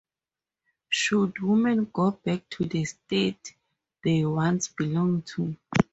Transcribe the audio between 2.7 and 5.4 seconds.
state they once belonged